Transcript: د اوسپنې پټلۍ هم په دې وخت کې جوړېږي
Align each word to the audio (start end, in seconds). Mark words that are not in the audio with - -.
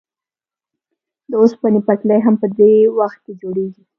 د 1.29 1.31
اوسپنې 1.41 1.79
پټلۍ 1.87 2.19
هم 2.25 2.35
په 2.41 2.47
دې 2.57 2.73
وخت 2.97 3.19
کې 3.25 3.33
جوړېږي 3.41 3.83